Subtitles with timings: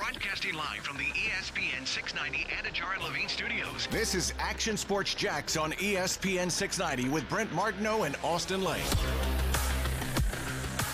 [0.00, 3.86] Broadcasting live from the ESPN 690 Anajar Levine studios.
[3.90, 8.80] This is Action Sports Jax on ESPN 690 with Brent Martineau and Austin Lane.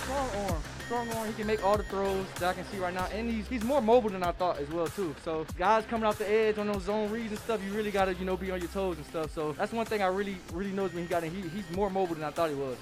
[0.01, 0.61] Strong arm.
[0.85, 1.25] Strong arm.
[1.25, 3.05] He can make all the throws that I can see right now.
[3.13, 5.15] And he's, he's more mobile than I thought as well, too.
[5.23, 8.05] So guys coming off the edge on those zone reads and stuff, you really got
[8.05, 9.33] to, you know, be on your toes and stuff.
[9.33, 11.33] So that's one thing I really, really noticed when he got in.
[11.33, 12.75] He, he's more mobile than I thought he was.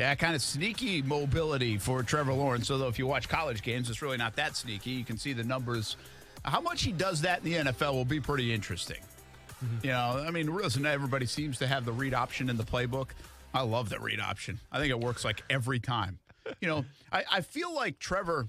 [0.00, 2.70] Yeah, kind of sneaky mobility for Trevor Lawrence.
[2.70, 4.92] Although if you watch college games, it's really not that sneaky.
[4.92, 5.98] You can see the numbers.
[6.42, 8.96] How much he does that in the NFL will be pretty interesting.
[9.62, 9.86] Mm-hmm.
[9.86, 13.08] You know, I mean, listen, everybody seems to have the read option in the playbook.
[13.52, 14.58] I love the read option.
[14.72, 16.18] I think it works like every time.
[16.62, 18.48] You know, I, I feel like Trevor.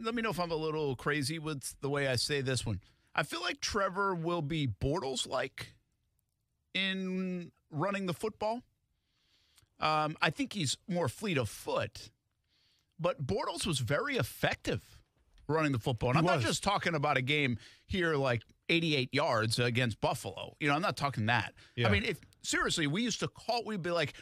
[0.00, 2.80] Let me know if I'm a little crazy with the way I say this one.
[3.14, 5.74] I feel like Trevor will be Bortles like
[6.72, 8.62] in running the football.
[9.80, 12.10] Um, I think he's more fleet of foot,
[12.98, 14.82] but Bortles was very effective
[15.48, 16.10] running the football.
[16.10, 20.54] And I'm not just talking about a game here like 88 yards against Buffalo.
[20.60, 21.54] You know, I'm not talking that.
[21.76, 21.88] Yeah.
[21.88, 24.14] I mean, if seriously, we used to call, we'd be like,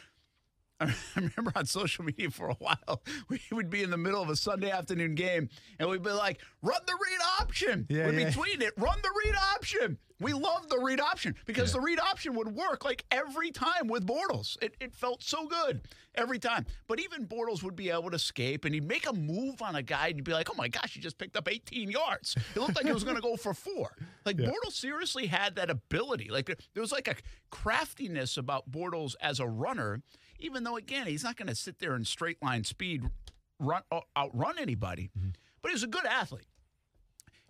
[0.81, 4.29] I remember on social media for a while, we would be in the middle of
[4.29, 7.85] a Sunday afternoon game and we'd be like, run the read option.
[7.89, 8.29] Yeah, we'd yeah.
[8.29, 9.97] be tweeting it, run the read option.
[10.21, 14.05] We loved the read option because the read option would work like every time with
[14.05, 14.57] Bortles.
[14.61, 16.65] It, it felt so good every time.
[16.87, 19.81] But even Bortles would be able to escape and he'd make a move on a
[19.81, 22.35] guy and you'd be like, oh my gosh, he just picked up 18 yards.
[22.53, 23.95] It looked like he was going to go for four.
[24.25, 26.29] Like Bortles seriously had that ability.
[26.29, 27.15] Like there was like a
[27.49, 30.01] craftiness about Bortles as a runner,
[30.39, 33.03] even though, again, he's not going to sit there in straight line speed,
[33.59, 35.09] run, uh, outrun anybody.
[35.17, 35.29] Mm-hmm.
[35.61, 36.47] But he's a good athlete.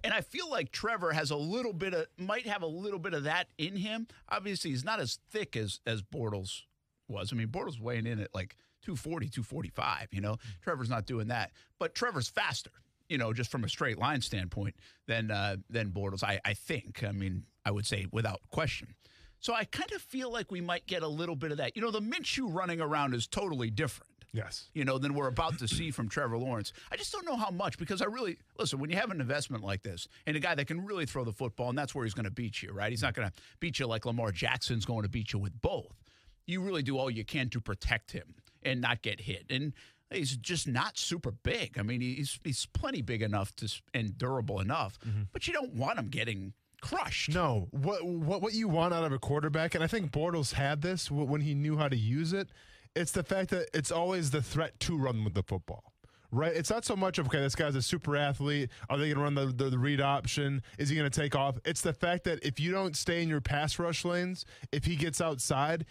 [0.04, 3.14] And I feel like Trevor has a little bit of might have a little bit
[3.14, 4.08] of that in him.
[4.30, 6.62] Obviously, he's not as thick as as Bortles
[7.10, 7.34] was.
[7.34, 10.34] I mean, Bortles weighing in at like 240, 245, you know.
[10.34, 10.50] Mm-hmm.
[10.64, 11.52] Trevor's not doing that.
[11.80, 12.72] But Trevor's faster,
[13.10, 17.04] you know, just from a straight line standpoint than uh than Bortles, I I think.
[17.04, 18.96] I mean, I would say without question.
[19.40, 21.76] So I kind of feel like we might get a little bit of that.
[21.76, 24.70] You know, the Minshew running around is totally different Yes.
[24.74, 26.72] you know, than we're about to see from Trevor Lawrence.
[26.92, 29.64] I just don't know how much because I really listen when you have an investment
[29.64, 32.14] like this and a guy that can really throw the football, and that's where he's
[32.14, 32.92] going to beat you, right?
[32.92, 36.04] He's not going to beat you like Lamar Jackson's going to beat you with both.
[36.46, 39.46] You really do all you can to protect him and not get hit.
[39.50, 39.74] And
[40.12, 41.78] he's just not super big.
[41.78, 45.24] I mean, he's he's plenty big enough to and durable enough, mm-hmm.
[45.32, 47.34] but you don't want him getting crushed.
[47.34, 50.82] No, what what what you want out of a quarterback, and I think Bortles had
[50.82, 52.50] this when he knew how to use it.
[52.96, 55.94] It's the fact that it's always the threat to run with the football.
[56.32, 57.40] Right, it's not so much of okay.
[57.40, 58.70] This guy's a super athlete.
[58.88, 60.62] Are they going to run the, the the read option?
[60.78, 61.58] Is he going to take off?
[61.66, 64.96] It's the fact that if you don't stay in your pass rush lanes, if he
[64.96, 65.88] gets outside,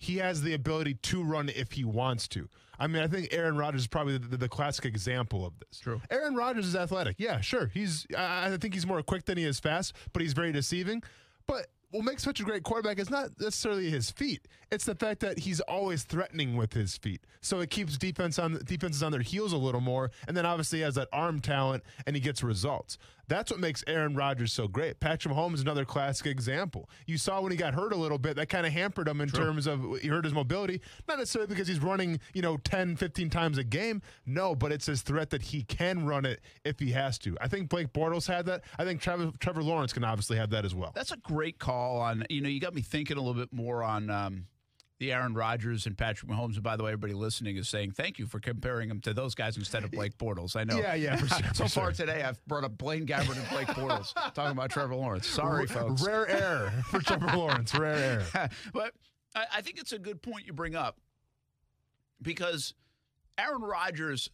[0.00, 2.48] he has the ability to run if he wants to.
[2.78, 5.78] I mean, I think Aaron Rodgers is probably the, the classic example of this.
[5.78, 6.00] True.
[6.10, 7.16] Aaron Rodgers is athletic.
[7.18, 7.66] Yeah, sure.
[7.66, 8.06] He's.
[8.16, 11.02] I, I think he's more quick than he is fast, but he's very deceiving.
[11.46, 14.48] But what makes such a great quarterback is not necessarily his feet.
[14.70, 17.20] It's the fact that he's always threatening with his feet.
[17.42, 20.78] So it keeps defense on defenses on their heels a little more, and then obviously
[20.78, 22.96] he has that arm talent and he gets results.
[23.30, 24.98] That's what makes Aaron Rodgers so great.
[24.98, 26.90] Patrick Mahomes is another classic example.
[27.06, 29.28] You saw when he got hurt a little bit, that kind of hampered him in
[29.28, 30.80] terms of he hurt his mobility.
[31.06, 34.02] Not necessarily because he's running, you know, 10, 15 times a game.
[34.26, 37.36] No, but it's his threat that he can run it if he has to.
[37.40, 38.64] I think Blake Bortles had that.
[38.80, 40.90] I think Trevor, Trevor Lawrence can obviously have that as well.
[40.92, 42.24] That's a great call on.
[42.28, 44.46] You know, you got me thinking a little bit more on um,
[45.00, 46.54] the Aaron Rodgers and Patrick Mahomes.
[46.54, 49.34] And by the way, everybody listening is saying thank you for comparing them to those
[49.34, 50.54] guys instead of Blake Bortles.
[50.54, 50.78] I know.
[50.78, 52.06] Yeah, yeah, sure, so far sure.
[52.06, 55.26] today, I've brought up Blaine Gabbert and Blake Bortles talking about Trevor Lawrence.
[55.26, 56.06] Sorry, folks.
[56.06, 57.74] Rare air for Trevor Lawrence.
[57.74, 58.50] Rare air.
[58.74, 58.92] but
[59.34, 60.98] I, I think it's a good point you bring up
[62.20, 62.74] because
[63.38, 64.28] Aaron Rodgers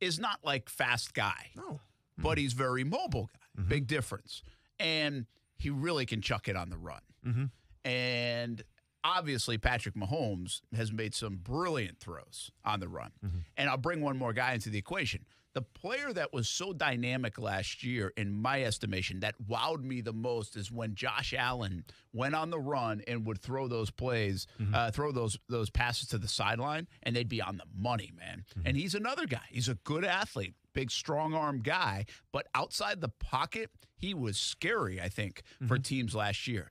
[0.00, 1.50] is not like fast guy.
[1.56, 1.80] No.
[2.16, 2.42] but mm-hmm.
[2.42, 3.60] he's very mobile guy.
[3.60, 3.68] Mm-hmm.
[3.70, 4.42] Big difference.
[4.78, 7.00] And he really can chuck it on the run.
[7.26, 7.44] Mm-hmm.
[7.88, 8.62] And
[9.06, 13.12] obviously, Patrick Mahomes has made some brilliant throws on the run.
[13.24, 13.38] Mm-hmm.
[13.56, 15.24] And I'll bring one more guy into the equation.
[15.54, 20.12] The player that was so dynamic last year, in my estimation, that wowed me the
[20.12, 24.74] most is when Josh Allen went on the run and would throw those plays, mm-hmm.
[24.74, 28.44] uh, throw those those passes to the sideline, and they'd be on the money, man.
[28.50, 28.66] Mm-hmm.
[28.66, 29.46] And he's another guy.
[29.48, 35.00] He's a good athlete, big strong arm guy, but outside the pocket, he was scary.
[35.00, 36.70] I think for teams last year.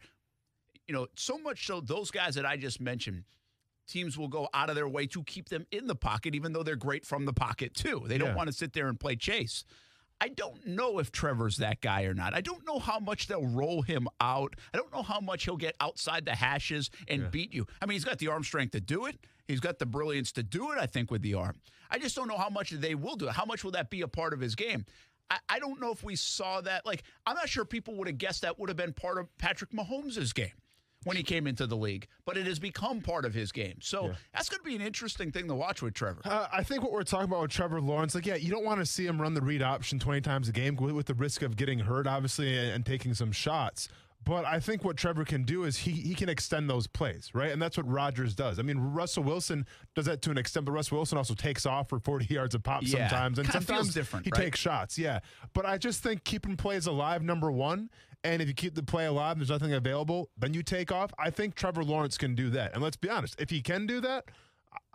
[0.87, 3.23] You know, so much so those guys that I just mentioned
[3.87, 6.63] teams will go out of their way to keep them in the pocket, even though
[6.63, 8.03] they're great from the pocket too.
[8.07, 8.35] They don't Yeah.
[8.35, 9.63] want to sit there and play chase.
[10.21, 12.33] I don't know if Trevor's that guy or not.
[12.33, 14.55] I don't know how much they'll roll him out.
[14.73, 17.67] I don't know how much he'll get outside the hashes and beat you.
[17.81, 20.41] I mean, he's got the arm strength to do it, He's got the brilliance to
[20.43, 21.57] do it, I think, with the arm.
[21.91, 23.33] I just don't know how much they will do it.
[23.33, 24.85] How much will that be a part of his game?
[25.29, 26.83] I, I don't know if we saw that.
[26.83, 29.69] Like, I'm not sure people would have guessed that would have been part of Patrick
[29.71, 30.53] Mahomes' game
[31.05, 33.77] when he came into the league, but it has become part of his game.
[33.79, 36.21] So that's going to be an interesting thing to watch with Trevor.
[36.25, 38.79] Uh, I think what we're talking about with Trevor Lawrence, like, yeah, you don't want
[38.79, 41.41] to see him run the read option 20 times a game with, with the risk
[41.43, 43.87] of getting hurt, obviously, and, and taking some shots.
[44.25, 47.51] But I think what Trevor can do is he he can extend those plays, right?
[47.51, 48.57] And that's what Rodgers does.
[48.59, 51.89] I mean, Russell Wilson does that to an extent, but Russell Wilson also takes off
[51.89, 53.07] for 40 yards a pop Yeah.
[53.07, 53.39] sometimes.
[53.39, 54.41] And sometimes different, he right?
[54.45, 55.19] takes shots, yeah.
[55.53, 57.89] But I just think keeping plays alive, number one.
[58.23, 61.11] And if you keep the play alive, there's nothing available, then you take off.
[61.19, 62.73] I think Trevor Lawrence can do that.
[62.73, 64.25] And let's be honest, if he can do that,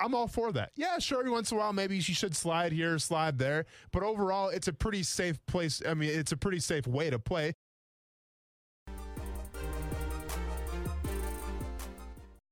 [0.00, 0.73] I'm all for that.
[0.75, 1.21] Yeah, sure.
[1.21, 3.67] Every once in a while, maybe she should slide here, slide there.
[3.93, 5.81] But overall, it's a pretty safe place.
[5.88, 7.55] I mean, it's a pretty safe way to play.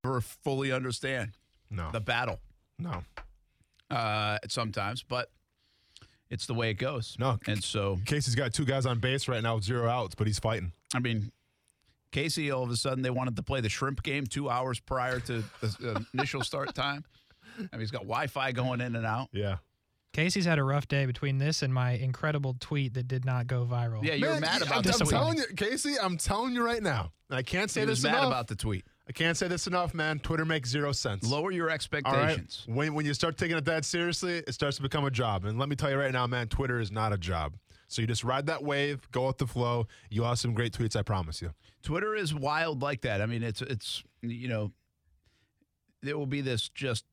[0.03, 1.31] Never fully understand
[1.69, 2.39] No, the battle
[2.77, 3.03] no,
[3.91, 5.29] uh, sometimes, but
[6.29, 7.15] it's the way it goes.
[7.19, 7.37] No.
[7.47, 10.71] And so, Casey's got two guys on base right now zero outs, but he's fighting.
[10.93, 11.31] I mean,
[12.11, 15.19] Casey, all of a sudden, they wanted to play the shrimp game two hours prior
[15.21, 17.03] to the uh, initial start time.
[17.57, 19.27] I mean, he's got Wi Fi going in and out.
[19.33, 19.57] Yeah.
[20.13, 23.63] Casey's had a rough day between this and my incredible tweet that did not go
[23.69, 24.03] viral.
[24.03, 27.11] Yeah, you're Man, mad I'm, about I'm telling you, Casey, I'm telling you right now.
[27.29, 28.27] and I can't say He was this mad enough.
[28.31, 28.85] about the tweet.
[29.09, 30.19] I can't say this enough, man.
[30.19, 31.25] Twitter makes zero sense.
[31.27, 31.73] Lower your All right.
[31.75, 32.63] expectations.
[32.67, 35.45] When when you start taking it that seriously, it starts to become a job.
[35.45, 37.55] And let me tell you right now, man, Twitter is not a job.
[37.87, 39.87] So you just ride that wave, go with the flow.
[40.11, 41.51] You'll have some great tweets, I promise you.
[41.81, 43.19] Twitter is wild like that.
[43.19, 44.71] I mean, it's it's you know,
[46.03, 47.03] there will be this just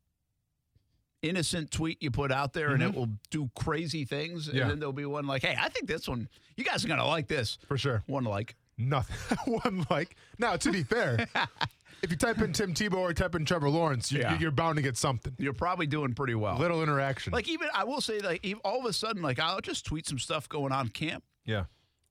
[1.22, 4.56] innocent tweet you put out there, and it will do crazy things, Mm-hmm.
[4.56, 4.62] Yeah.
[4.64, 7.06] and then there'll be one like, "Hey, I think this one, you guys are gonna
[7.06, 8.02] like this." For sure.
[8.06, 9.38] One like, Nothing.
[9.62, 10.16] One like.
[10.38, 11.26] Now, to be fair,
[12.02, 14.38] if you type in Tim Tebow or type in Trevor Lawrence, you, Yeah.
[14.38, 15.34] you're bound to get something.
[15.38, 16.58] you're probably doing pretty well.
[16.58, 17.32] Little interaction.
[17.32, 20.19] Like even I will say, like all of a sudden, like I'll just tweet some
[20.19, 21.64] stuff going on camp, yeah.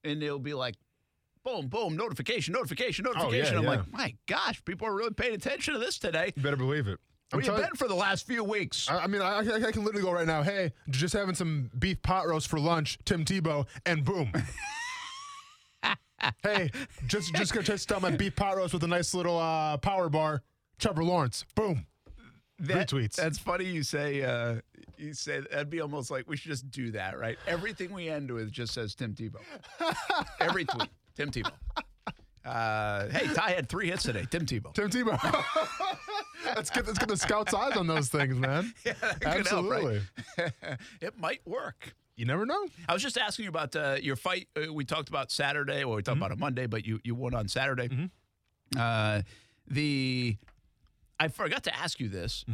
[0.04, 0.76] and it'll be like.
[1.44, 3.58] Boom, boom, notification, notification, Oh, yeah, notification.
[3.58, 3.70] I'm yeah.
[3.70, 6.34] like, my gosh, people are really paying attention to this today.
[6.36, 6.98] You better believe it.
[7.32, 8.90] I'm Where you been for the last few weeks?
[8.90, 10.42] I I mean, I, I I can literally go right now.
[10.42, 14.32] Hey, just having some beef pot roast for lunch, Tim Tebow, and boom.
[16.44, 16.72] hey,
[17.08, 20.10] just just gonna test out my beef pot roast with a nice little uh, power
[20.10, 20.42] bar.
[20.80, 21.86] Trevor Lawrence, boom.
[22.60, 23.16] That- Retweets.
[23.16, 23.66] That's funny.
[23.66, 24.62] You say uh,
[24.98, 27.38] you say that'd be almost like we should just do that, right?
[27.48, 29.42] Everything we end with just says Tim Tebow.
[30.40, 31.52] Every tweet, Tim Tebow.
[32.46, 34.26] Uh, hey, Ty had three hits today.
[34.30, 34.74] Tim Tebow.
[34.74, 35.20] Tim Tebow.
[36.56, 38.74] let's get let's get the scouts' eyes on those things, man.
[38.84, 40.02] That could help, right?
[40.38, 40.78] Absolutely.
[41.02, 41.96] it might work.
[42.16, 42.66] You never know.
[42.88, 44.48] I was just asking you about uh, your fight.
[44.56, 47.34] Uh, we talked about Saturday, or we talked about it Monday, but you you won
[47.36, 47.90] on Saturday.
[48.78, 49.22] Uh,
[49.68, 50.38] the
[51.20, 52.46] I forgot to ask you this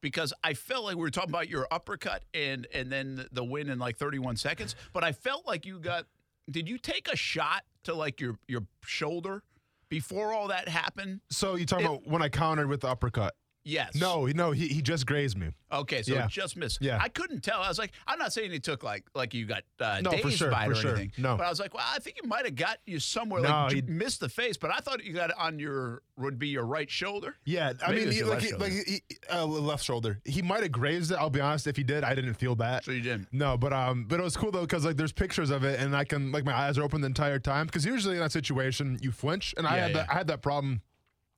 [0.00, 3.70] because I felt like we were talking about your uppercut and and then the win
[3.70, 6.06] in like 31 seconds, but I felt like you got.
[6.48, 9.42] Did you take a shot to like your your shoulder
[9.88, 11.22] before all that happened?
[11.28, 13.34] So you talking It- about when I countered with the uppercut?
[13.66, 13.96] Yes.
[13.96, 15.48] No, no, he, he just grazed me.
[15.72, 16.26] Okay, so Yeah.
[16.26, 16.78] it just missed.
[16.80, 17.00] Yeah.
[17.02, 17.60] I couldn't tell.
[17.60, 20.28] I was like, I'm not saying he took like like you got uh, No, for
[20.28, 20.90] dazed sure, by it for or sure.
[20.96, 21.10] anything.
[21.18, 21.36] No.
[21.36, 23.42] but I was like, well, I think he might have got you somewhere.
[23.42, 26.38] No, like he- missed the face, but I thought you got it on your would
[26.38, 27.34] be your right shoulder.
[27.44, 28.64] Yeah, I Maybe mean, he, like, left he, shoulder.
[28.64, 29.00] like he,
[29.32, 30.20] uh, left shoulder.
[30.24, 31.16] He might have grazed it.
[31.16, 31.66] I'll be honest.
[31.66, 32.84] If he did, I didn't feel bad.
[32.84, 33.26] So you didn't.
[33.32, 35.96] No, but um, but it was cool though because like there's pictures of it and
[35.96, 38.98] I can like my eyes are open the entire time because usually in that situation
[39.02, 39.96] you flinch and I had yeah.
[39.96, 40.82] that I had that problem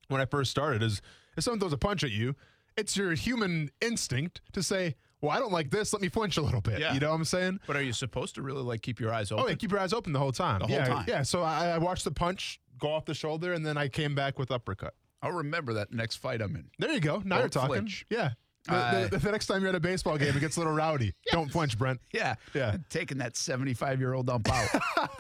[0.08, 1.00] when I first started is
[1.38, 2.34] if someone throws a punch at you,
[2.76, 5.92] it's your human instinct to say, well, I don't like this.
[5.92, 6.78] Let me flinch a little bit.
[6.80, 6.94] Yeah.
[6.94, 7.60] You know what I'm saying?
[7.66, 9.44] But are you supposed to really like keep your eyes open?
[9.44, 10.60] Oh, yeah, keep your eyes open the whole time.
[10.60, 11.04] The whole yeah, time.
[11.08, 11.22] Yeah.
[11.22, 14.38] So I, I watched the punch go off the shoulder and then I came back
[14.38, 14.94] with uppercut.
[15.22, 16.70] I'll remember that next fight I'm in.
[16.78, 17.20] There you go.
[17.24, 17.68] Now Don't you're talking.
[17.68, 18.06] flinch.
[18.10, 18.30] Yeah.
[18.68, 20.74] The, Uh, the, the next time you're at a baseball game, it gets a little
[20.74, 21.14] rowdy.
[21.32, 22.00] Don't flinch, Brent.
[22.12, 22.76] Yeah, Yeah.
[22.90, 25.16] taking that 75 year old dump out.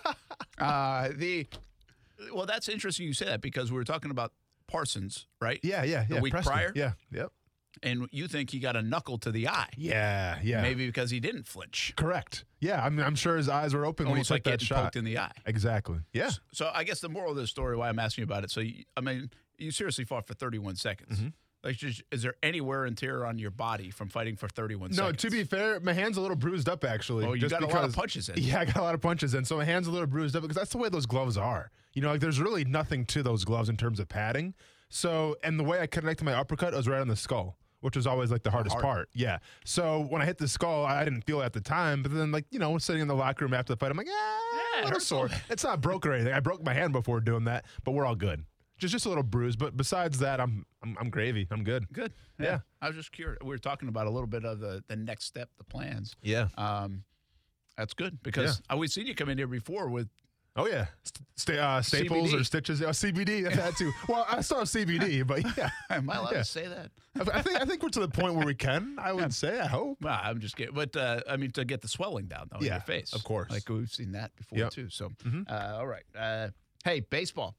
[0.58, 1.46] uh, the
[2.32, 4.32] well, that's interesting you say that because we were talking about
[4.68, 5.58] Parsons, right?
[5.62, 6.52] Yeah, yeah, The week Preston.
[6.52, 6.72] prior?
[6.74, 6.92] Yeah.
[7.12, 7.32] Yep.
[7.82, 10.62] And you think he got a knuckle to the eye, Yeah, yeah.
[10.62, 12.44] maybe because he didn't flinch, Correct.
[12.60, 14.64] Yeah, I mean, I'm sure his eyes were open almost when he took getting that
[14.64, 14.82] shot.
[14.84, 15.30] poked in the eye.
[15.46, 15.98] exactly.
[16.12, 16.30] Yeah.
[16.52, 18.50] So I guess the moral of the story, why I'm asking you about it.
[18.50, 21.18] So you, I mean, you seriously fought for 31 seconds.
[21.18, 21.28] Mm-hmm.
[21.64, 24.90] Like, just, is there any wear and tear on your body from fighting for 31
[24.90, 25.22] No, seconds?
[25.22, 27.24] to be fair, my hand's a little bruised up actually.
[27.26, 28.36] Oh, you just got a lot of punches in.
[28.38, 30.42] Yeah, I got a lot of punches in, so my hand's a little bruised up
[30.42, 31.70] because that's the way those gloves are.
[31.94, 34.54] You know, like there's really nothing to those gloves in terms of padding.
[34.88, 38.06] So, and the way I connected my uppercut was right on the skull, which was
[38.06, 38.84] always like the hardest hard.
[38.84, 39.08] part.
[39.12, 39.38] Yeah.
[39.64, 42.14] So when I hit the skull, I I didn't feel it at the time, but
[42.14, 44.38] then like you know, sitting in the locker room after the fight, I'm like, ah,
[44.52, 45.28] Yeah, yeah, a little sore.
[45.50, 46.32] It's not broke or anything.
[46.32, 48.44] I broke my hand before doing that, but we're all good.
[48.78, 49.56] Just just a little bruise.
[49.56, 51.46] But besides that, I'm I'm, I'm gravy.
[51.50, 51.86] I'm good.
[51.92, 52.12] Good.
[52.38, 52.60] Yeah.
[52.80, 53.38] I was just curious.
[53.42, 56.14] We were talking about a little bit of the, the next step, the plans.
[56.22, 56.48] Yeah.
[56.56, 57.04] Um,
[57.76, 60.08] that's good because I we've seen you come in here before with
[60.56, 60.86] Oh yeah,
[61.36, 62.40] St- uh, staples CBD.
[62.40, 62.82] or stitches.
[62.82, 63.54] Uh, CBD.
[63.54, 63.92] That too.
[64.08, 66.38] well, I saw CBD, but yeah, Am I allowed Yeah.
[66.38, 66.90] to say that?
[67.32, 68.96] I think I think we're to the point where we can.
[69.00, 69.60] I would say.
[69.60, 69.98] I hope.
[70.00, 70.74] Well, I'm just kidding.
[70.74, 73.22] But uh, I mean, to get the swelling down though in Yeah, your face, of
[73.22, 73.52] course.
[73.52, 74.70] Like we've seen that before Yep.
[74.72, 74.88] too.
[74.90, 75.48] So, Mhm.
[75.48, 76.02] uh, all right.
[76.18, 76.48] Uh,
[76.84, 77.54] hey, baseball.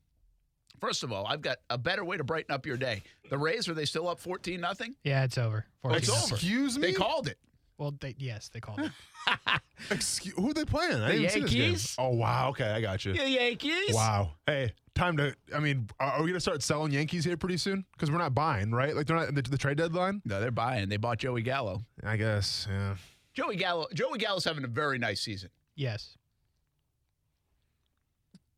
[0.80, 3.04] First of all, I've got a better way to brighten up your day.
[3.30, 4.96] The Rays are they still up fourteen nothing?
[5.04, 5.66] Yeah, it's over.
[5.84, 6.36] Oh, it's 14 over.
[6.36, 6.88] Excuse me.
[6.88, 7.38] They called it.
[7.78, 8.92] Well, they, yes, they called it.
[9.92, 10.96] Excuse, who are they playing?
[11.02, 11.62] I The didn't even see this game.
[11.62, 11.96] Yankees?
[11.98, 12.50] Oh wow.
[12.50, 13.14] Okay, I got you.
[13.14, 13.94] The Yankees.
[13.94, 14.32] Wow.
[14.46, 15.34] Hey, time to.
[15.56, 17.86] I mean, are, are we gonna start selling Yankees here pretty soon?
[17.94, 18.96] Because we're not buying, right?
[18.96, 20.22] Like they're not the, the trade deadline.
[20.26, 20.90] No, they're buying.
[20.90, 21.82] They bought Joey Gallo.
[22.04, 22.68] I guess.
[22.70, 22.96] Yeah.
[23.34, 23.88] Joey Gallo.
[23.94, 25.50] Joey Gallo's having a very nice season.
[25.76, 26.18] Yes.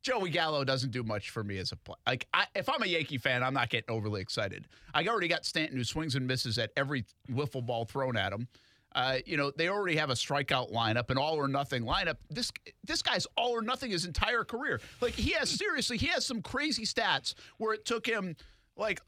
[0.01, 1.95] Joey Gallo doesn't do much for me as a play.
[2.07, 4.67] Like, I, if I'm a Yankee fan, I'm not getting overly excited.
[4.93, 8.47] I already got Stanton who swings and misses at every wiffle ball thrown at him.
[8.93, 12.17] Uh, you know, they already have a strikeout lineup, an all or nothing lineup.
[12.29, 12.51] This
[12.83, 14.81] this guy's all or nothing his entire career.
[14.99, 18.35] Like he has seriously, he has some crazy stats where it took him
[18.75, 19.01] like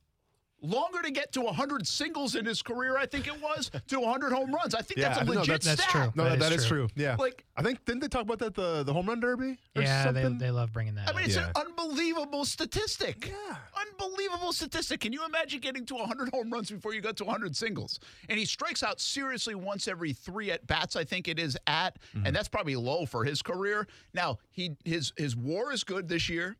[0.63, 4.31] longer to get to 100 singles in his career, I think it was, to 100
[4.31, 4.73] home runs.
[4.73, 5.89] I think Yeah, that's a no, legit that's stat.
[5.91, 6.11] true.
[6.15, 6.87] No, That that, is that is true.
[6.87, 7.03] true.
[7.03, 7.15] Yeah.
[7.19, 9.57] Like- I think didn't they talk about that the the home run derby?
[9.75, 11.15] Or Yeah, they, they love bringing that I up.
[11.17, 11.51] mean, it's Yeah.
[11.55, 13.27] an unbelievable statistic.
[13.27, 13.57] Yeah.
[13.91, 15.01] Unbelievable statistic.
[15.01, 17.99] Can you imagine getting to 100 home runs before you got to 100 singles?
[18.29, 21.97] And he strikes out seriously once every three at bats, I think it is at,
[22.15, 22.25] Mm-hmm.
[22.27, 23.87] and that's probably low for his career.
[24.13, 26.55] Now he his his WAR is good this year,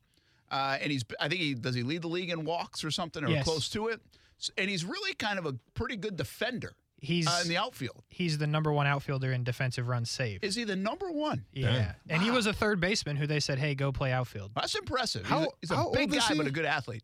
[0.51, 3.23] uh, and he's I think he does he lead the league in walks or something
[3.23, 3.43] or Yes.
[3.43, 4.01] close to it,
[4.39, 8.03] S- and he's really kind of a pretty good defender he's uh, in the outfield.
[8.09, 10.43] he's the number one outfielder in defensive runs saved.
[10.43, 11.45] Is he the number one?
[11.51, 14.75] Yeah, and he was a third baseman who they said, "Hey, go play outfield." That's
[14.75, 15.25] impressive.
[15.25, 16.37] How- he's a, he's a how big old is guy, he?
[16.37, 17.03] but a good athlete.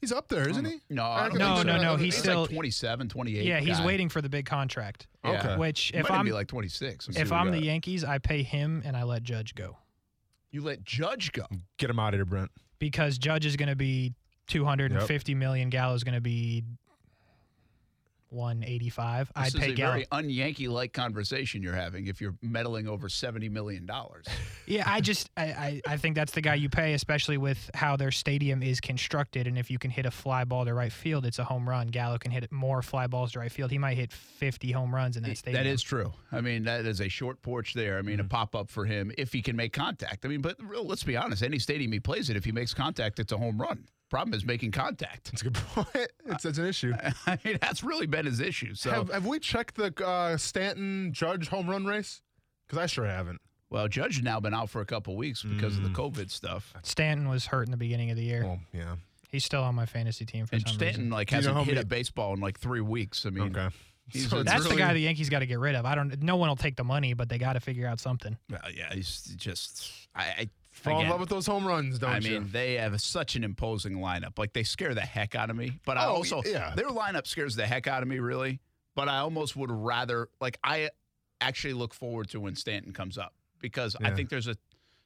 [0.00, 0.80] He's up there, isn't he?
[0.90, 1.76] No, I don't No, think so.
[1.76, 3.44] no, no, He's, he's still- like 27, 28.
[3.44, 3.84] Yeah, he's guy.
[3.86, 5.08] waiting for the big contract.
[5.24, 5.56] Okay.
[5.56, 7.08] Which if might I'm be like 26.
[7.16, 7.60] If I'm the.
[7.60, 9.76] Yankees, I pay him and I let Judge go
[10.50, 11.44] you let Judge go.
[11.78, 12.50] Get him out of here, Brent.
[12.78, 14.14] because Judge is going to be
[14.46, 15.68] two hundred and fifty million.
[15.70, 16.64] Gallo's going to be
[18.30, 19.28] one eighty five.
[19.28, 19.92] This I'd is pay a Gallo.
[19.92, 24.26] very un-Yankee like conversation you're having if you're meddling over 70 million dollars.
[24.66, 27.96] Yeah, I just I, I, I think that's the guy you pay, especially with how
[27.96, 29.46] their stadium is constructed.
[29.46, 31.86] And if you can hit a fly ball to right field, it's a home run.
[31.86, 33.70] Gallo can hit more fly balls to right field.
[33.70, 35.64] He might hit fifty home runs in that stadium.
[35.64, 36.12] that is true.
[36.30, 37.96] I mean, that is a short porch there.
[37.96, 38.28] I mean, a mm-hmm.
[38.28, 40.26] pop up for him if he can make contact.
[40.26, 41.42] I mean, but real, let's be honest.
[41.42, 43.86] Any stadium he plays it, if he makes contact, it's a home run.
[44.10, 45.30] Problem is making contact.
[45.32, 45.88] It's a good point.
[46.30, 46.92] It's, it's an issue.
[47.26, 48.74] I mean, that's really been his issue.
[48.74, 52.20] So, have, have we checked the uh, Stanton Judge home run race?
[52.66, 53.40] Because I sure haven't.
[53.70, 56.74] well, Judge has now been out for a couple weeks because of the COVID stuff.
[56.82, 58.44] Stanton was hurt in the beginning of the year.
[58.44, 58.96] Well, yeah.
[59.30, 61.10] He's still on my fantasy team for And some Stanton reason.
[61.10, 63.24] like Do you know hasn't hit many- a baseball in like three weeks.
[63.26, 63.68] I mean, Okay.
[64.14, 65.84] So a- it's That's the guy the Yankees got to get rid of.
[65.84, 66.22] I don't.
[66.22, 68.38] No one will take the money, but they got to figure out something.
[68.50, 70.48] Well, yeah, he's just I, I
[70.78, 72.36] Fall in love with those home runs, don't I you?
[72.36, 74.38] I mean, they have such an imposing lineup.
[74.38, 75.78] Like they scare the heck out of me.
[75.84, 76.74] But I Oh, also yeah.
[76.74, 78.60] their lineup scares the heck out of me, really.
[78.94, 80.90] But I almost would rather like I
[81.40, 84.56] actually look forward to when Stanton comes up because I think there's a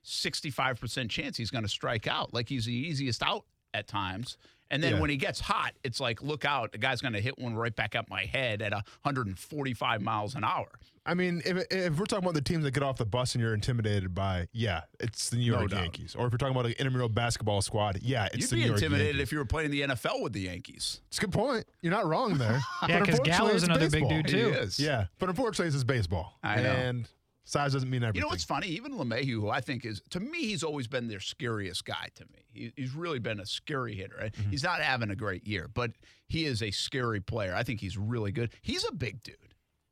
[0.05, 2.33] 65% chance he's going to strike out.
[2.35, 4.37] Like he's the easiest out at times.
[4.73, 5.01] And then Yeah.
[5.01, 7.75] when he gets hot, it's like, look out, the guy's going to hit one right
[7.77, 10.69] back up my head at 145 miles an hour.
[11.05, 13.43] I mean, if, if we're talking about the teams that get off the bus and
[13.43, 15.81] you're intimidated by, yeah, it's the New York doubt.
[15.81, 16.15] Yankees.
[16.15, 18.69] Or if you're talking about an intramural basketball squad, yeah, it's You'd the New York
[18.81, 18.83] Yankees.
[18.83, 21.01] You'd be intimidated if you were playing the NFL with the Yankees.
[21.09, 21.67] It's a good point.
[21.81, 22.61] You're not wrong there.
[22.89, 24.09] Yeah, because unfortunately, Gallo's it's another big baseball.
[24.23, 24.49] dude, He too.
[24.55, 24.79] is.
[24.79, 26.39] Yeah, but unfortunately, this is baseball.
[26.43, 26.71] I know.
[26.71, 27.09] And
[27.45, 28.17] size doesn't mean everything.
[28.17, 28.69] You know what's funny?
[28.69, 32.25] Even LeMahieu, who I think is, to me, he's always been their scariest guy to
[32.33, 32.39] me.
[32.53, 34.17] He, he's really been a scary hitter.
[34.21, 34.33] right?
[34.33, 34.51] Mm-hmm.
[34.51, 35.93] He's not having a great year, but
[36.29, 37.55] he is a scary player.
[37.55, 38.51] I think he's really good.
[38.63, 39.37] He's a big dude.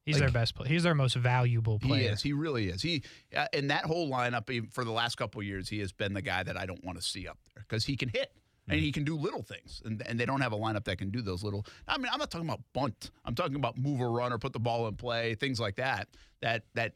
[0.07, 0.69] He's Like- their best player.
[0.69, 2.01] He's their most valuable player.
[2.03, 2.23] He is.
[2.23, 2.81] He really is.
[2.83, 3.03] He
[3.37, 6.15] uh, in that whole lineup even for the last couple of years, he has been
[6.15, 8.33] the guy that I don't want to see up there because he can hit.
[8.69, 8.85] And Mm-hmm.
[8.85, 11.23] he can do little things, and, and they don't have a lineup that can do
[11.23, 11.67] those little.
[11.89, 13.11] I mean, I'm not talking about bunt.
[13.25, 16.09] I'm talking about move a run or put the ball in play, things like that.
[16.43, 16.93] That that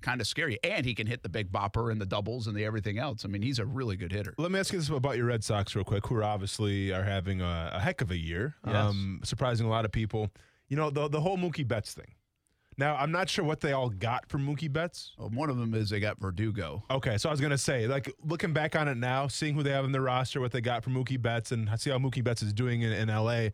[0.00, 0.58] kind of scary.
[0.64, 3.24] And he can hit the big bopper and the doubles and the everything else.
[3.24, 4.34] I mean, he's a really good hitter.
[4.38, 7.02] Let me ask you this about your Red Sox real quick, who are obviously are
[7.04, 8.74] having a, a heck of a year, Yes.
[8.76, 10.30] um, surprising a lot of people.
[10.68, 12.14] You know the the whole Mookie Betts thing.
[12.78, 15.12] Now I'm not sure what they all got from Mookie Betts.
[15.16, 16.82] Well, one of them is they got Verdugo.
[16.90, 19.70] Okay, so I was gonna say, like looking back on it now, seeing who they
[19.70, 22.22] have in their roster, what they got from Mookie Betts, and I see how Mookie
[22.22, 23.48] Betts is doing in, in LA.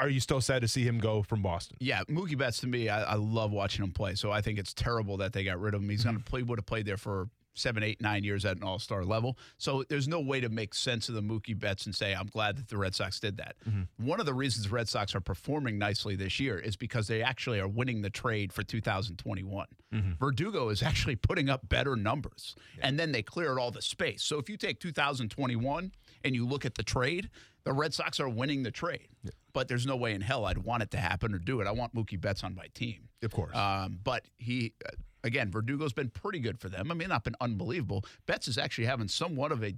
[0.00, 1.76] Are you still sad to see him go from Boston?
[1.80, 4.14] Yeah, Mookie Betts to me, I, I love watching him play.
[4.14, 5.88] So I think it's terrible that they got rid of him.
[5.90, 6.30] He's going to mm-hmm.
[6.30, 6.42] play.
[6.42, 9.36] Would have played there for seven, eight, nine years at an all star level.
[9.58, 12.56] So there's no way to make sense of the Mookie Betts and say, I'm glad
[12.56, 13.56] that the Red Sox did that.
[13.68, 14.06] Mm-hmm.
[14.06, 17.22] One of the reasons the Red Sox are performing nicely this year is because they
[17.22, 19.66] actually are winning the trade for 2021.
[19.92, 20.12] Mm-hmm.
[20.18, 24.22] Verdugo is actually putting up better numbers, and then they cleared all the space.
[24.22, 25.92] So if you take 2021
[26.24, 27.30] and you look at the trade,
[27.64, 29.08] the Red Sox are winning the trade.
[29.52, 31.66] But there's no way in hell I'd want it to happen or do it.
[31.66, 33.08] I want Mookie Betts on my team.
[33.22, 33.54] Of course.
[33.54, 34.90] Um, but he, uh,
[35.24, 36.90] again, Verdugo's been pretty good for them.
[36.90, 38.04] I mean, not been unbelievable.
[38.26, 39.74] Betts is actually having somewhat of a,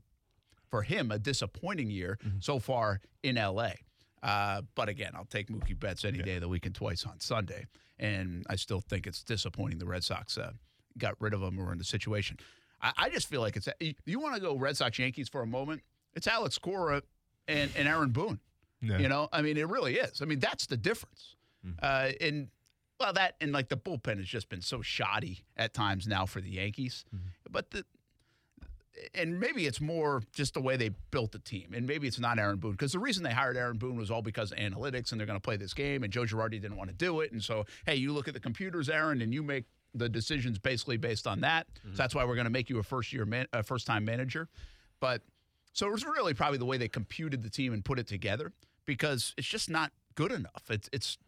[0.69, 3.71] for him, a disappointing year so far in LA.
[4.23, 7.19] Uh, but again, I'll take Mookie Betts any day of the week and twice on
[7.19, 7.67] Sunday.
[7.99, 10.53] And I still think it's disappointing the Red Sox uh,
[10.99, 12.39] got rid of him or in the situation.
[12.81, 13.69] I, I just feel like it's,
[14.05, 15.83] you want to go Red Sox Yankees for a moment?
[16.15, 17.03] It's Alex Cora
[17.49, 18.41] and, and Aaron Boone.
[18.81, 18.99] Yeah.
[18.99, 20.21] You know, I mean, it really is.
[20.21, 21.37] I mean, that's the difference.
[21.65, 21.79] Mm-hmm.
[21.83, 22.49] Uh, and
[22.99, 26.41] well, that and like the bullpen has just been so shoddy at times now for
[26.41, 27.05] the Yankees.
[27.15, 27.27] Mm-hmm.
[27.51, 27.85] But the
[29.15, 32.39] and maybe it's more just the way they built the team, and maybe it's not
[32.39, 35.21] Aaron Boone because the reason they hired Aaron Boone was all because of analytics, and
[35.21, 37.43] they're going to play this game, and Joe Girardi didn't want to do it, and
[37.43, 41.27] so hey, you look at the computers, Aaron, and you make the decisions basically based
[41.27, 41.67] on that.
[41.79, 41.93] Mm-hmm.
[41.93, 44.05] So that's why we're going to make you a first year man, a first time
[44.05, 44.49] manager,
[45.01, 45.23] but.
[45.73, 48.53] So it was really probably the way they computed the team and put it together
[48.85, 50.65] because it's just not good enough.
[50.71, 51.19] It's it's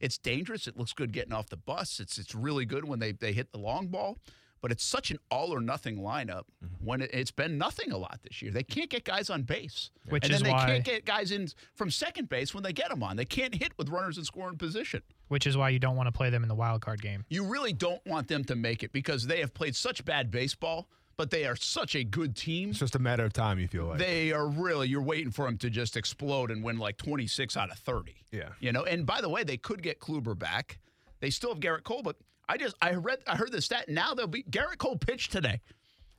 [0.00, 0.66] it's dangerous.
[0.66, 2.00] It looks good getting off the bus.
[2.00, 4.16] It's it's really good when they they hit the long ball,
[4.62, 6.82] but it's such an all or nothing lineup mm-hmm.
[6.86, 8.50] when it, it's been nothing a lot this year.
[8.50, 11.30] They can't get guys on base, Which and is then they why- can't get guys
[11.32, 13.16] in from second base when they get them on.
[13.16, 15.02] They can't hit with runners in scoring position.
[15.28, 17.24] which is why you don't want to play them in the wild card game.
[17.28, 20.88] You really don't want them to make it because they have played such bad baseball,
[21.20, 22.70] but they are such a good team.
[22.70, 23.58] it's just a matter of time.
[23.58, 26.78] You feel like They are really, you're waiting for them to just explode and win
[26.78, 28.14] like 26 out of 30.
[28.32, 28.48] Yeah.
[28.58, 30.78] You know, and by the way, they could get Kluber back.
[31.20, 32.16] They still have Gerrit Cole, but
[32.48, 33.90] I just, I read, I heard the stat.
[33.90, 35.60] Now they'll be, Gerrit Cole pitched today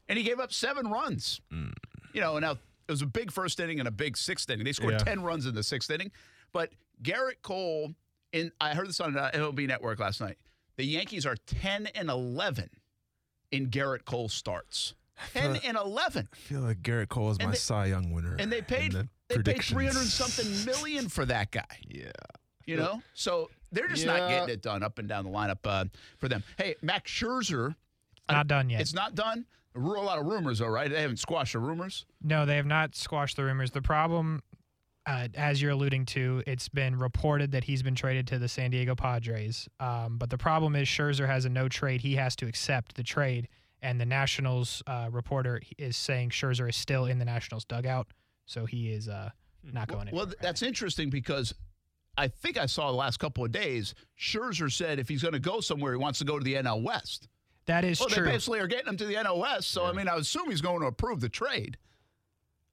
[0.07, 1.41] and he gave up seven runs.
[2.13, 2.59] You know, and now it
[2.91, 4.65] was a big first inning and a big sixth inning.
[4.65, 4.99] They scored Yeah.
[4.99, 6.11] 10 runs in the sixth inning.
[6.53, 6.69] But
[7.01, 7.95] Gerrit Cole,
[8.33, 10.37] in, I heard this on uh, MLB Network last night.
[10.77, 12.69] The Yankees are 10 and 11
[13.51, 14.95] in Gerrit Cole starts.
[15.33, 18.35] 10 and 11 I feel like Gerrit Cole is And my they- Cy Young winner.
[18.39, 19.67] and they paid the they paid predictions.
[19.69, 21.63] three hundred something million for that guy.
[21.87, 22.11] Yeah.
[22.65, 25.85] You know, so they're just not getting it done up and down the lineup uh,
[26.17, 26.43] for them.
[26.57, 27.75] Hey, Max Scherzer,
[28.29, 28.81] Not done yet.
[28.81, 29.45] it's not done.
[29.75, 30.89] A lot of rumors, though, right?
[30.89, 32.05] They haven't squashed the rumors.
[32.21, 33.71] No, they have not squashed the rumors.
[33.71, 34.41] The problem,
[35.05, 38.71] uh, as you're alluding to, it's been reported that he's been traded to the San
[38.71, 39.67] Diego Padres.
[39.79, 42.01] Um, but the problem is Scherzer has a no trade.
[42.01, 43.47] He has to accept the trade.
[43.81, 48.07] And the Nationals uh, reporter is saying Scherzer is still in the Nationals dugout.
[48.45, 49.31] So he is uh,
[49.63, 50.35] not going Well, anywhere.
[50.39, 51.53] that's interesting because
[52.15, 53.95] I think I saw the last couple of days.
[54.19, 56.83] Scherzer said if he's going to go somewhere, he wants to go to the NL
[56.83, 57.27] West.
[57.65, 58.05] that is true.
[58.05, 58.25] Well, true.
[58.25, 59.71] they basically are getting him to the NL West.
[59.71, 61.77] So I mean, I assume he's going to approve the trade.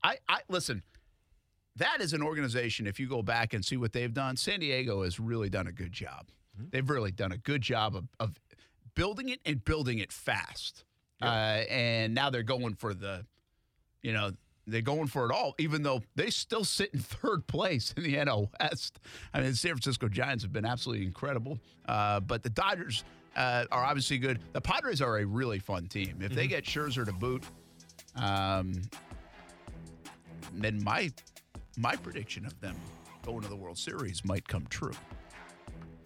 [0.05, 0.83] I, I listen.
[1.79, 2.87] That is an organization.
[2.87, 5.73] If you go back and see what they've done, San Diego has really done a
[5.73, 6.29] good job.
[6.71, 8.35] They've really done a good job of, of
[8.95, 10.85] building it and building it fast.
[11.23, 13.25] Uh, and now they're going for the,
[14.03, 14.33] you know,
[14.67, 18.15] they're going for it all, even though they still sit in third place in the
[18.15, 18.99] NL West.
[19.33, 21.59] I mean, the San Francisco Giants have been absolutely incredible.
[21.87, 23.05] Uh, but the Dodgers
[23.37, 24.41] uh, are obviously good.
[24.53, 26.19] The Padres are a really fun team.
[26.21, 27.45] If they get Scherzer to boot,
[28.17, 28.75] um,
[30.55, 31.11] then my
[31.79, 32.75] my prediction of them
[33.25, 34.93] going to the World Series might come true.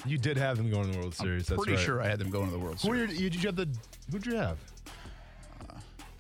[0.04, 1.46] You did have them going to the World Series.
[1.46, 1.84] That's Pretty right.
[1.84, 3.12] sure I had them going to the World Who Series.
[3.14, 3.68] your, you, did you have the?
[4.10, 4.58] Who'd you have?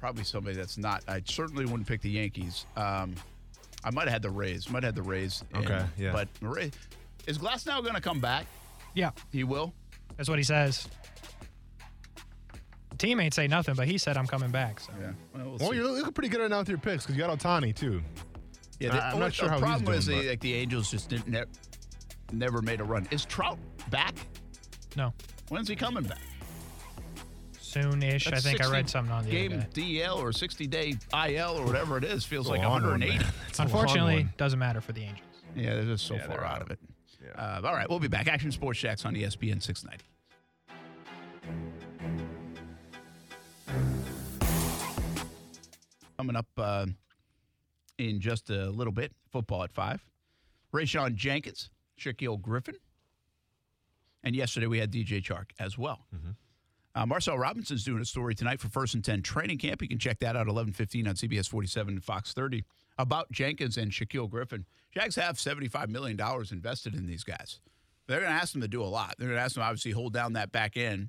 [0.00, 1.04] Probably somebody that's not.
[1.06, 2.66] I certainly wouldn't pick the Yankees.
[2.76, 3.14] Um,
[3.84, 4.68] I might have had the Rays.
[4.68, 5.44] Might have had the Rays.
[5.54, 6.12] in, Okay, yeah.
[6.12, 6.72] But the Rays,
[7.26, 8.46] is Glasnow going to come back?
[8.94, 9.72] yeah, He will.
[10.16, 10.88] that's what he says.
[12.98, 14.78] Teammates say nothing, but he said I'm coming back.
[14.80, 14.92] So.
[15.00, 15.12] Yeah.
[15.34, 15.76] Well, we'll Well, see.
[15.76, 18.02] you're looking pretty good right now with your picks because you got Ohtani too.
[18.80, 20.54] Yeah, I- I'm not sure the how he's problem doing, is the, but- like the
[20.54, 21.44] Angels just didn't ne-
[22.32, 23.06] never made a run.
[23.10, 23.58] Is Trout
[23.90, 24.14] back?
[24.96, 25.12] No,
[25.48, 26.18] When's he coming back?
[27.60, 28.26] soon-ish.
[28.26, 30.00] I That's think I 60 read something on the game other day.
[30.02, 32.22] DL or 60 day IL or whatever it is.
[32.24, 33.18] Feels like a long one, 180.
[33.24, 33.32] man.
[33.48, 34.34] It's a long Unfortunately, one.
[34.36, 35.20] doesn't matter for the Angels.
[35.56, 36.62] Yeah, they're just so Yeah, far they're out out.
[36.62, 36.78] of it.
[37.24, 37.30] Yeah.
[37.40, 38.28] Uh, all right, we'll be back.
[38.28, 40.04] Action Sports Jax on ESPN 690.
[46.18, 46.86] Coming up uh,
[48.08, 50.04] in just a little bit, football at five.
[50.74, 52.76] Rayshawn Jenkins, Shaquill Griffin,
[54.24, 56.06] and yesterday we had DJ Chark as well.
[56.94, 59.80] Uh, Marcel Robinson's doing a story tonight for First and Ten Training Camp.
[59.80, 62.64] You can check that out at 11:15 on CBS 47 and Fox 30
[62.98, 64.66] about Jenkins and Shaquill Griffin.
[64.92, 67.60] Jags have 75 million dollars invested in these guys.
[68.06, 69.14] They're going to ask them to do a lot.
[69.18, 71.08] They're going to ask them obviously hold down that back end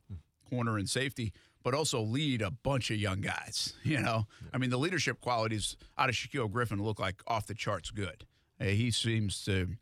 [0.49, 3.73] corner and safety, but also lead a bunch of young guys.
[3.83, 7.53] You know, I mean, the leadership qualities out of Shaquill Griffin look like off the
[7.53, 8.25] charts good.
[8.59, 9.75] Uh, he seems to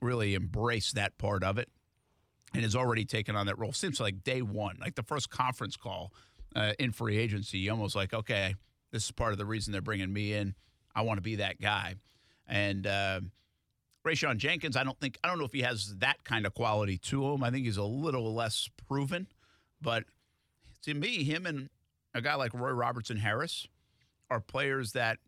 [0.00, 1.68] really embrace that part of it
[2.52, 3.72] and has already taken on that role.
[3.72, 6.12] Seems like day one, like the first conference call
[6.54, 8.54] uh, in free agency, you almost like, okay,
[8.92, 10.54] this is part of the reason they're bringing me in.
[10.94, 11.96] I want to be that guy.
[12.46, 13.20] And uh,
[14.06, 16.98] Rayshawn Jenkins, I don't think, I don't know if he has that kind of quality
[16.98, 17.42] to him.
[17.42, 19.26] I think he's a little less proven.
[19.80, 20.04] But
[20.84, 21.68] to me, him and
[22.14, 23.66] a guy like Roy Robertson Harris
[24.30, 25.18] are players that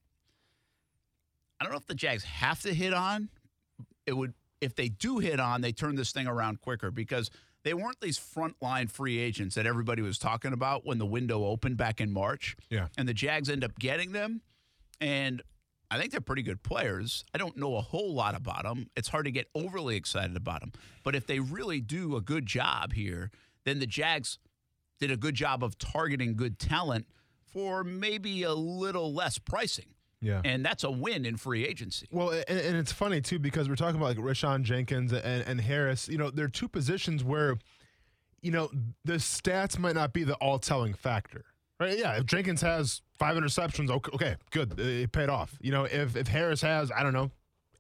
[1.61, 3.29] I don't know if the Jags have to hit on.
[4.07, 7.31] It would if they do hit on, they turn this thing around quicker because
[7.63, 11.77] they weren't these frontline free agents that everybody was talking about when the window opened
[11.77, 12.57] back in March.
[12.71, 12.89] Yeah.
[12.97, 14.41] And the Jags end up getting them.
[15.01, 15.43] And
[15.91, 17.25] I think they're pretty good players.
[17.35, 18.89] I don't know a whole lot about them.
[18.97, 20.73] It's hard to get overly excited about them.
[21.03, 23.31] But if they really do a good job here,
[23.65, 24.39] then the Jags
[24.99, 27.07] did a good job of targeting good talent
[27.53, 29.87] for maybe a little less pricing.
[30.21, 30.41] Yeah.
[30.45, 32.09] And that's a win in free agency.
[32.11, 35.61] Well, and, and it's funny too because we're talking about like Rayshawn Jenkins and, and
[35.61, 36.09] Harris.
[36.09, 37.57] You know, they're two positions where,
[38.41, 38.71] you know,
[39.05, 41.45] the stats might not be the all-telling factor,
[41.79, 41.99] right?
[41.99, 45.57] Yeah, if Jenkins has five interceptions, okay, okay good, it paid off.
[45.61, 47.31] You know, if if Harris has, I don't know,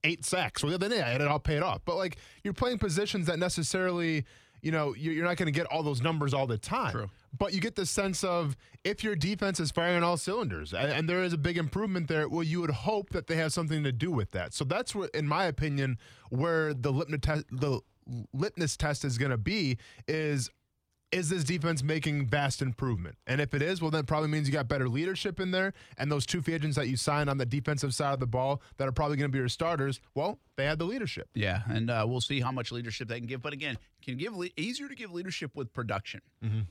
[0.04, 1.80] eight sacks, well then yeah, it all paid off.
[1.84, 4.24] But like you're playing positions that necessarily.
[4.66, 6.90] You know, you're not going to get all those numbers all the time.
[6.90, 7.08] True.
[7.38, 10.90] But you get the sense of if your defense is firing on all cylinders and,
[10.90, 13.84] and there is a big improvement there, well, you would hope that they have something
[13.84, 14.54] to do with that.
[14.54, 15.98] So that's what, in my opinion,
[16.30, 17.80] where the litmus test, the
[18.32, 20.50] litmus test is going to be is
[21.12, 23.16] is this defense making vast improvement?
[23.26, 25.72] And if it is, well, then it probably means you got better leadership in there.
[25.98, 28.60] And those two free agents that you signed on the defensive side of the ball
[28.78, 31.28] that are probably going to be your starters, well, they had the leadership.
[31.34, 33.40] Yeah, and uh, we'll see how much leadership they can give.
[33.40, 36.20] But again, can give le- easier to give leadership with production,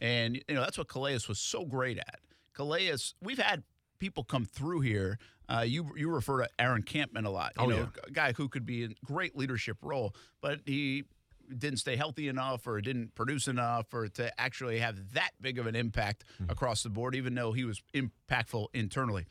[0.02, 2.20] and you know that's what Calais was so great at.
[2.54, 3.64] Calais, we've had
[4.00, 5.18] people come through here.
[5.48, 7.54] Uh, you you refer to Aaron Kampman a lot.
[7.58, 7.86] You Oh, know, yeah.
[8.08, 11.04] a guy who could be in great leadership role, but he
[11.58, 15.68] didn't stay healthy enough or didn't produce enough or to actually have that big of
[15.68, 19.26] an impact across the board, even though he was impactful internally.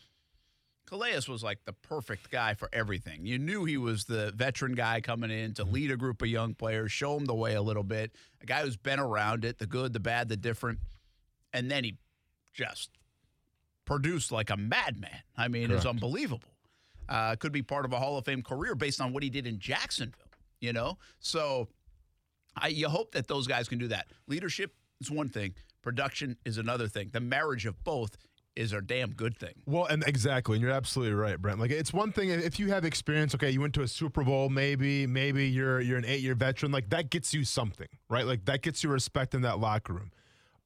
[0.86, 3.24] Calais was like the perfect guy for everything.
[3.24, 6.54] You knew he was the veteran guy coming in to lead a group of young
[6.54, 9.66] players, show them the way a little bit, a guy who's been around it, the
[9.66, 10.80] good, the bad, the different.
[11.52, 11.96] And then he
[12.52, 12.90] just
[13.86, 15.10] produced like a madman.
[15.36, 15.86] I mean, it's Correct.
[15.86, 16.50] unbelievable.
[17.08, 19.46] Uh, could be part of a Hall of Fame career based on what he did
[19.46, 20.98] in Jacksonville, you know?
[21.18, 21.68] So
[22.56, 24.06] I, you hope that those guys can do that.
[24.26, 27.10] Leadership is one thing, production is another thing.
[27.12, 28.16] The marriage of both
[28.56, 29.54] is a damn good thing.
[29.66, 31.58] Well, and exactly, and you're absolutely right, Brent.
[31.58, 33.34] Like it's one thing if you have experience.
[33.34, 36.70] Okay, you went to a Super Bowl, maybe, maybe you're you're an eight year veteran.
[36.72, 38.26] Like that gets you something, right?
[38.26, 40.12] Like that gets you respect in that locker room.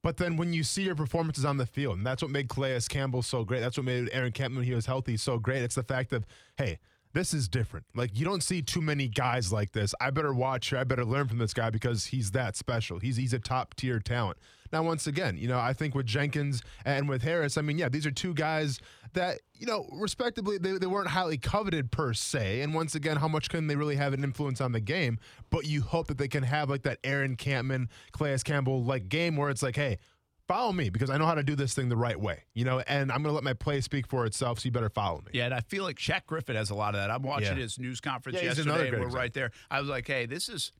[0.01, 2.79] But then when you see your performances on the field, and that's what made Calais
[2.87, 3.59] Campbell so great.
[3.59, 5.63] That's what made Aaron Campbell when he was healthy so great.
[5.63, 6.25] It's the fact of
[6.57, 6.79] hey.
[7.13, 7.85] This is different.
[7.95, 9.95] Like you don't see too many guys like this.
[9.99, 10.73] I better watch.
[10.73, 12.99] I better learn from this guy because he's that special.
[12.99, 14.37] He's he's a top tier talent.
[14.71, 17.89] Now, once again, you know, I think with Jenkins and with Harris, I mean, yeah,
[17.89, 18.79] these are two guys
[19.13, 22.61] that, you know, respectively, they, they weren't highly coveted per se.
[22.61, 25.17] And once again, how much can they really have an influence on the game?
[25.49, 29.35] But you hope that they can have like that Aaron Kampman, Calais Campbell like game
[29.37, 29.97] where it's like, hey,
[30.49, 32.79] follow me because I know how to do this thing the right way, you know,
[32.79, 34.59] and I'm going to let my play speak for itself.
[34.59, 35.31] So you better follow me.
[35.33, 37.11] Yeah, and I feel like Shaq Griffin has a lot of that.
[37.11, 37.63] I'm watching Yeah.
[37.63, 39.51] his news conference Yeah, yesterday, another and great we're right there.
[39.69, 40.71] I was like, hey, this is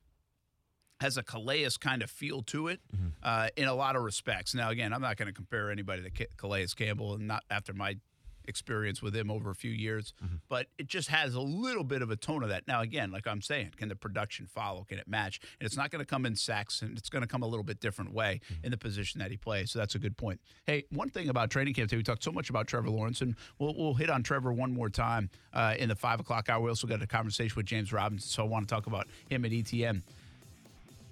[1.00, 3.06] has a Calais kind of feel to it Mm-hmm.
[3.22, 4.54] uh, in a lot of respects.
[4.54, 7.96] Now, again, I'm not going to compare anybody to Calais Campbell, and not after my
[8.46, 10.36] experience with him over a few years, Mm-hmm.
[10.48, 12.66] but it just has a little bit of a tone of that.
[12.66, 14.84] Now, again, like I'm saying, can the production follow?
[14.88, 15.40] Can it match?
[15.60, 17.62] And it's not going to come in sacks, and it's going to come a little
[17.64, 18.64] bit different way Mm-hmm.
[18.64, 19.70] in the position that he plays.
[19.70, 20.40] So that's a good point.
[20.66, 23.34] Hey, one thing about training camp today, we talked so much about Trevor Lawrence, and
[23.58, 26.60] we'll, we'll hit on Trevor one more time uh, in the five o'clock hour.
[26.62, 29.44] We also got a conversation with James Robinson, so I want to talk about him
[29.44, 30.02] at ETN.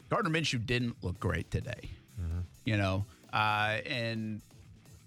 [0.09, 1.91] Gardner Minshew didn't look great today,
[2.65, 4.41] you know, uh, and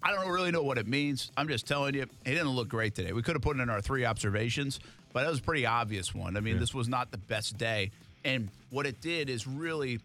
[0.04, 1.32] I don't really know what it means.
[1.38, 3.14] I'm just telling you, he didn't look great today.
[3.14, 4.80] We could have put it in our three observations,
[5.14, 6.38] but that was a pretty obvious one.
[6.38, 7.92] I mean, this was not the best day,
[8.26, 10.00] and what it did is really.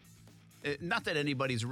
[0.64, 1.64] uh, Not that anybody's,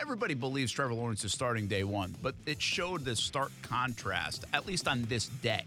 [0.00, 4.66] everybody believes Trevor Lawrence is starting day one, but it showed the stark contrast, at
[4.66, 5.64] least on this day.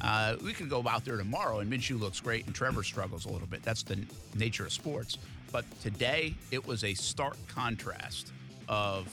[0.00, 3.28] Uh, we could go out there tomorrow and Minshew looks great and Trevor struggles a
[3.28, 3.62] little bit.
[3.62, 3.98] That's the
[4.34, 5.18] nature of sports.
[5.52, 8.32] But today, it was a stark contrast
[8.68, 9.06] of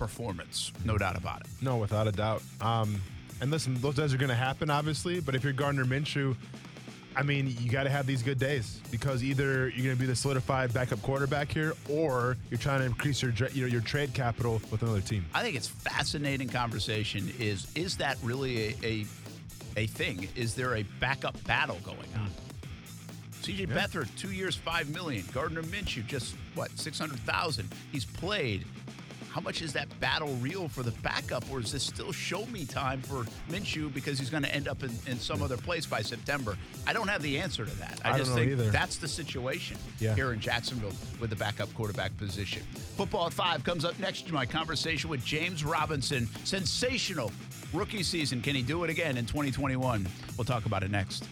[0.00, 1.46] performance, no doubt about it.
[1.60, 2.42] No, without a doubt.
[2.62, 3.00] Um,
[3.42, 5.20] and listen, those days are going to happen, obviously.
[5.20, 6.34] But if you're Gardner Minshew,
[7.14, 10.06] I mean, you got to have these good days because either you're going to be
[10.06, 14.62] the solidified backup quarterback here, or you're trying to increase your your, your trade capital
[14.70, 15.24] with another team.
[15.34, 17.30] I think it's fascinating conversation.
[17.38, 19.06] Is is that really a a,
[19.76, 20.28] a thing?
[20.34, 22.30] Is there a backup battle going on?
[23.42, 25.24] CJ Beathard, two years, five million.
[25.32, 27.68] Gardner Minshew, just what, six hundred thousand.
[27.92, 28.64] He's played.
[29.32, 32.64] How much is that battle real for the backup, or is this still show me
[32.64, 36.02] time for Minshew because he's going to end up in, in some other place by
[36.02, 36.56] September?
[36.84, 38.00] I don't have the answer to that.
[38.04, 38.70] I, I just think either.
[38.70, 40.16] that's the situation Yeah.
[40.16, 42.62] here in Jacksonville with the backup quarterback position.
[42.96, 46.28] Football at five comes up next to my conversation with James Robinson.
[46.42, 47.30] Sensational
[47.72, 48.40] rookie season.
[48.42, 50.08] Can he do it again in 2021?
[50.36, 51.24] We'll talk about it next.